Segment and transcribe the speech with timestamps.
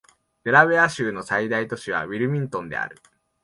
[0.43, 2.99] デラウェア州の最大都市はウィルミントンである